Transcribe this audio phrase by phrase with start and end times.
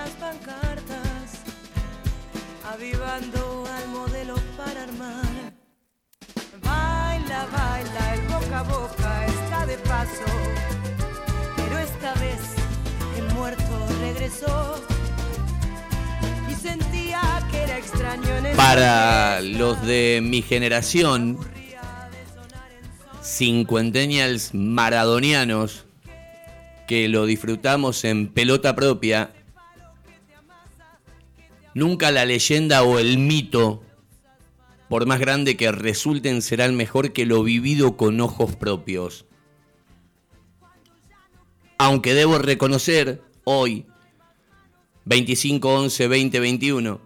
[0.00, 1.26] las pancartas,
[2.72, 5.52] avivando al modelo para armar.
[6.62, 10.30] Baila, baila, el boca a boca está de paso,
[11.56, 12.40] pero esta vez
[13.18, 14.82] el muerto regresó
[16.50, 17.20] y sentía
[17.50, 21.38] que era extraño en el Para los de mi generación,
[23.22, 25.84] cincuentennials maradonianos,
[26.88, 29.32] que lo disfrutamos en pelota propia,
[31.74, 33.82] nunca la leyenda o el mito,
[34.88, 39.26] por más grande que resulten, será el mejor que lo vivido con ojos propios.
[41.78, 43.86] Aunque debo reconocer hoy,
[45.06, 47.00] 25-11-2021,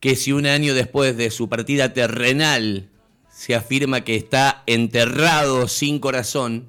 [0.00, 2.88] que si un año después de su partida terrenal
[3.28, 6.68] se afirma que está enterrado sin corazón,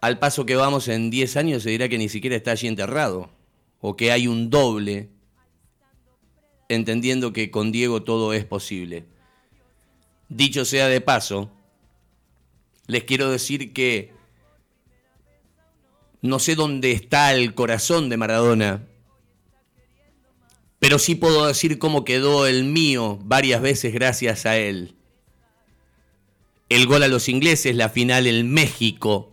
[0.00, 3.30] al paso que vamos en 10 años se dirá que ni siquiera está allí enterrado,
[3.80, 5.10] o que hay un doble,
[6.70, 9.04] entendiendo que con Diego todo es posible.
[10.28, 11.50] Dicho sea de paso,
[12.86, 14.12] les quiero decir que
[16.22, 18.86] no sé dónde está el corazón de Maradona,
[20.78, 24.94] pero sí puedo decir cómo quedó el mío varias veces gracias a él.
[26.68, 29.32] El gol a los ingleses, la final en México.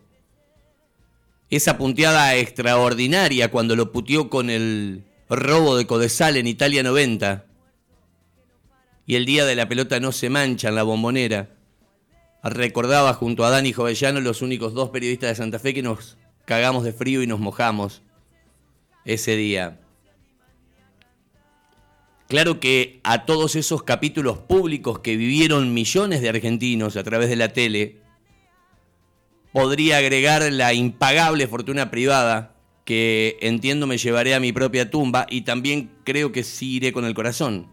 [1.52, 7.46] Esa punteada extraordinaria cuando lo putió con el robo de Codesal en Italia 90.
[9.06, 11.50] Y el día de la pelota no se mancha en la bombonera.
[12.44, 16.84] Recordaba junto a Dani Jovellano los únicos dos periodistas de Santa Fe que nos cagamos
[16.84, 18.02] de frío y nos mojamos
[19.06, 19.80] ese día.
[22.28, 27.38] Claro que a todos esos capítulos públicos que vivieron millones de argentinos a través de
[27.38, 28.02] la tele,
[29.54, 32.57] podría agregar la impagable fortuna privada
[32.88, 37.04] que entiendo me llevaré a mi propia tumba y también creo que sí iré con
[37.04, 37.70] el corazón.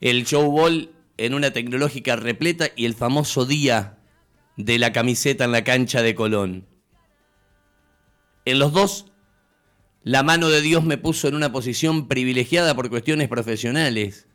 [0.00, 3.98] El showball en una tecnológica repleta y el famoso día
[4.56, 6.66] de la camiseta en la cancha de Colón.
[8.46, 9.12] En los dos
[10.02, 14.28] la mano de Dios me puso en una posición privilegiada por cuestiones profesionales.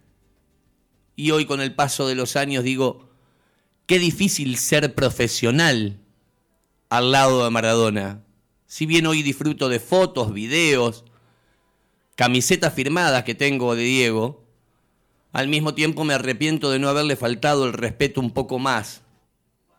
[1.16, 3.10] Y hoy con el paso de los años digo,
[3.88, 6.00] qué difícil ser profesional
[6.90, 8.29] al lado de Maradona.
[8.70, 11.04] Si bien hoy disfruto de fotos, videos,
[12.16, 14.44] camisetas firmadas que tengo de Diego,
[15.32, 19.02] al mismo tiempo me arrepiento de no haberle faltado el respeto un poco más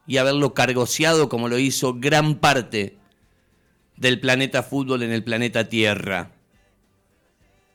[0.08, 2.98] y haberlo cargoseado como lo hizo gran parte
[3.96, 6.32] del planeta fútbol en el planeta Tierra.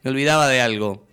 [0.03, 1.07] Me olvidaba de algo.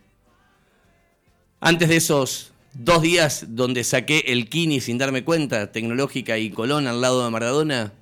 [1.61, 6.89] Antes de esos dos días donde saqué el Kini sin darme cuenta, tecnológica y Colón
[6.89, 7.93] al lado de Maradona,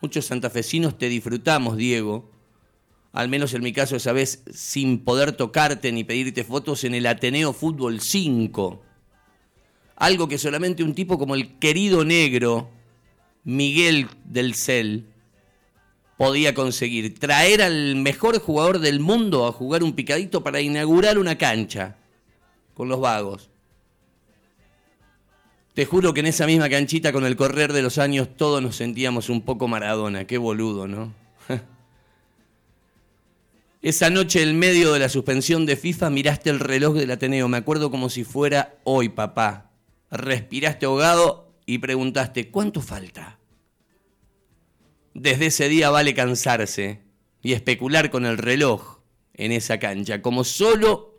[0.00, 2.30] muchos santafesinos te disfrutamos, Diego.
[3.12, 7.06] Al menos en mi caso esa vez sin poder tocarte ni pedirte fotos en el
[7.06, 8.82] Ateneo Fútbol 5.
[9.96, 12.70] Algo que solamente un tipo como el querido negro
[13.44, 15.06] Miguel del Cel
[16.16, 17.18] podía conseguir.
[17.18, 21.96] Traer al mejor jugador del mundo a jugar un picadito para inaugurar una cancha
[22.74, 23.49] con los vagos.
[25.80, 28.76] Te juro que en esa misma canchita con el correr de los años todos nos
[28.76, 30.26] sentíamos un poco Maradona.
[30.26, 31.14] Qué boludo, ¿no?
[33.80, 37.48] Esa noche, en medio de la suspensión de FIFA, miraste el reloj del Ateneo.
[37.48, 39.70] Me acuerdo como si fuera hoy, papá.
[40.10, 43.38] Respiraste ahogado y preguntaste, ¿cuánto falta?
[45.14, 47.00] Desde ese día vale cansarse
[47.40, 48.98] y especular con el reloj
[49.32, 51.09] en esa cancha, como solo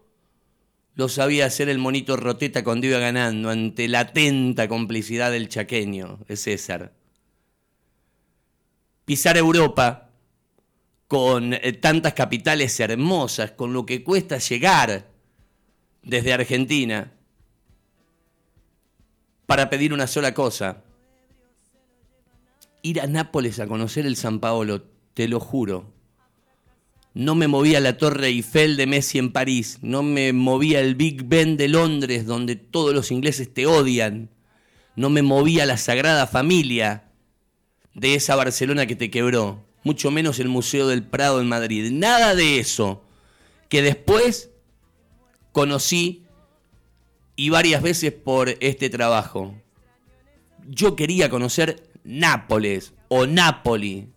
[1.02, 6.20] lo sabía hacer el monito Roteta cuando iba ganando ante la atenta complicidad del chaqueño,
[6.28, 6.94] de César.
[9.04, 10.12] Pisar Europa
[11.08, 15.08] con eh, tantas capitales hermosas, con lo que cuesta llegar
[16.04, 17.12] desde Argentina,
[19.48, 20.84] para pedir una sola cosa,
[22.84, 24.84] ir a Nápoles a conocer el San Paolo,
[25.16, 25.92] te lo juro.
[27.14, 31.24] No me movía la Torre Eiffel de Messi en París, no me movía el Big
[31.24, 34.30] Ben de Londres, donde todos los ingleses te odian,
[34.96, 37.12] no me movía la Sagrada Familia
[37.94, 42.34] de esa Barcelona que te quebró, mucho menos el Museo del Prado en Madrid, nada
[42.34, 43.04] de eso,
[43.68, 44.52] que después
[45.52, 46.24] conocí
[47.36, 49.56] y varias veces por este trabajo.
[50.68, 54.08] Yo quería conocer Nápoles o Nápoli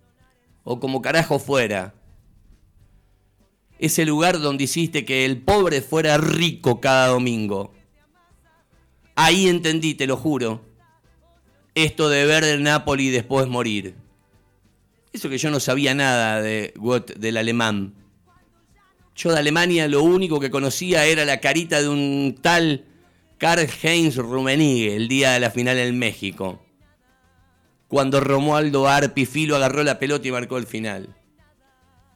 [0.63, 1.95] o como carajo fuera.
[3.79, 7.73] Ese lugar donde hiciste que el pobre fuera rico cada domingo.
[9.17, 10.65] Ahí entendí, te lo juro,
[11.75, 13.95] esto de ver el Nápoli y después morir.
[15.13, 16.75] Eso que yo no sabía nada de
[17.17, 17.95] del alemán.
[19.17, 22.85] Yo de Alemania lo único que conocía era la carita de un tal
[23.39, 26.65] Karl-Heinz Rummenigge el día de la final en México.
[27.87, 31.15] Cuando Romualdo Arpifilo agarró la pelota y marcó el final.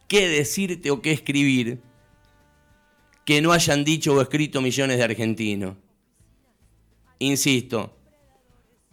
[0.08, 1.82] ¿Qué decirte o qué escribir
[3.26, 5.76] que no hayan dicho o escrito millones de argentinos?
[7.18, 7.94] Insisto,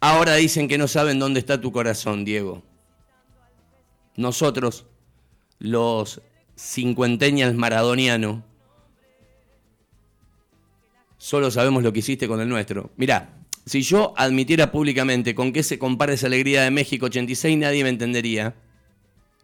[0.01, 2.63] ahora dicen que no saben dónde está tu corazón, Diego.
[4.17, 4.85] Nosotros,
[5.57, 6.21] los
[6.57, 8.43] cincuenteñas maradonianos,
[11.17, 12.91] solo sabemos lo que hiciste con el nuestro.
[12.97, 17.83] Mirá, si yo admitiera públicamente con qué se compara esa alegría de México 86, nadie
[17.83, 18.53] me entendería.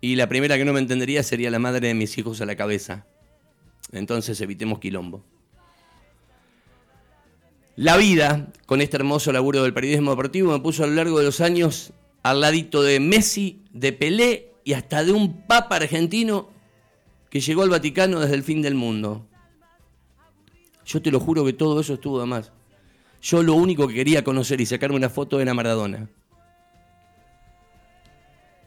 [0.02, 2.56] Y la primera que no me entendería sería la madre de mis hijos a la
[2.56, 3.06] cabeza.
[3.92, 5.24] Entonces evitemos quilombo.
[7.76, 11.26] La vida, con este hermoso laburo del periodismo deportivo, me puso a lo largo de
[11.26, 11.94] los años
[12.24, 16.50] al ladito de Messi, de Pelé y hasta de un papa argentino
[17.30, 19.26] que llegó al Vaticano desde el fin del mundo.
[20.86, 22.52] Yo te lo juro que todo eso estuvo de más.
[23.22, 26.10] Yo lo único que quería conocer y sacarme una foto era Maradona.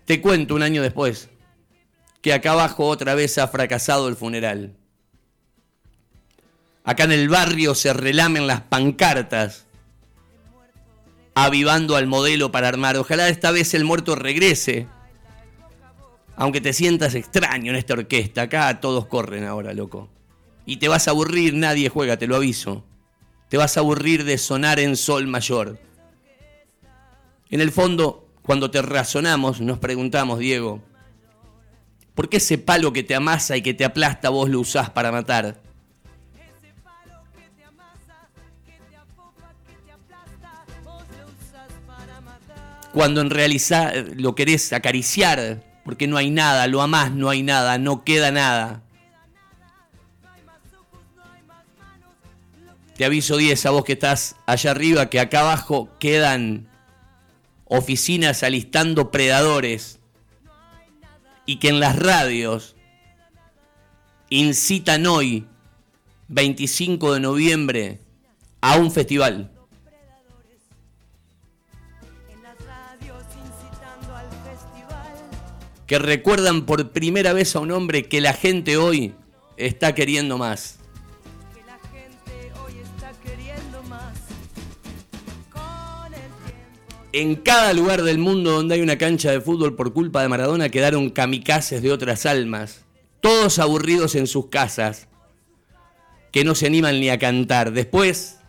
[0.05, 1.29] Te cuento un año después
[2.21, 4.77] que acá abajo otra vez ha fracasado el funeral.
[6.83, 9.67] Acá en el barrio se relamen las pancartas,
[11.35, 12.97] avivando al modelo para armar.
[12.97, 14.87] Ojalá esta vez el muerto regrese
[16.37, 20.09] aunque te sientas extraño en esta orquesta, acá todos corren ahora, loco.
[20.67, 22.85] Y te vas a aburrir, nadie juega, te lo aviso.
[23.49, 25.79] Te vas a aburrir de sonar en sol mayor.
[27.51, 30.83] En el fondo, cuando te razonamos, nos preguntamos, Diego,
[32.15, 35.11] ¿por qué ese palo que te amasa y que te aplasta vos lo usás para
[35.11, 35.63] matar?
[42.93, 47.79] Cuando en realidad lo querés acariciar porque no hay nada, lo amás, no hay nada,
[47.79, 48.83] no queda nada.
[52.95, 56.69] Te aviso 10 a vos que estás allá arriba, que acá abajo quedan
[57.77, 59.99] oficinas alistando predadores
[61.47, 62.77] y que en las radios
[64.31, 65.47] incitan hoy,
[66.29, 68.01] 25 de noviembre,
[68.61, 69.51] a un festival.
[75.87, 79.15] que recuerdan por primera vez a un hombre que la gente hoy
[79.59, 80.79] está queriendo más.
[87.17, 90.69] En cada lugar del mundo donde hay una cancha de fútbol por culpa de Maradona
[90.69, 92.81] quedaron kamikazes de otras almas,
[93.21, 95.07] todos aburridos en sus casas,
[96.33, 97.71] que no se animan ni a cantar.
[97.71, 98.41] Después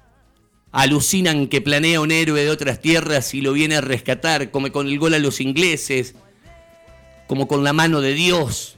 [0.72, 4.88] alucinan que planea un héroe de otras tierras y lo viene a rescatar, come con
[4.88, 6.16] el gol a los ingleses,
[7.28, 8.78] como con la mano de Dios,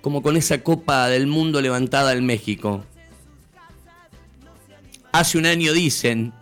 [0.00, 2.82] como con esa copa del mundo levantada en México.
[5.12, 6.32] Hace un año dicen,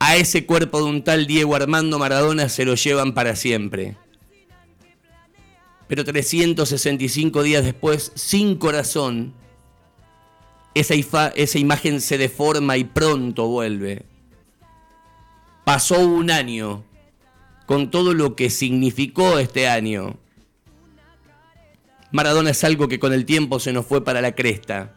[0.00, 3.96] a ese cuerpo de un tal Diego Armando Maradona se lo llevan para siempre.
[5.86, 9.34] Pero 365 días después, sin corazón,
[10.74, 14.06] esa, esa imagen se deforma y pronto vuelve.
[15.64, 16.82] Pasó un año
[17.66, 20.16] con todo lo que significó este año.
[22.10, 24.96] Maradona es algo que con el tiempo se nos fue para la cresta.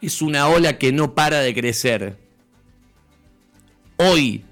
[0.00, 2.25] Es una ola que no para de crecer.
[3.98, 4.44] Hoy,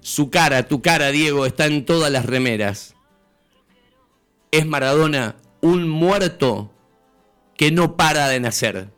[0.00, 2.94] su cara, tu cara, Diego, está en todas las remeras.
[4.50, 6.72] Es Maradona un muerto
[7.56, 8.88] que no para de nacer.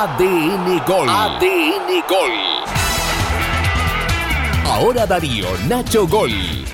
[0.00, 1.08] ADN Gol.
[1.10, 2.32] ADN Gol.
[4.64, 6.69] Ahora Darío Nacho Gol.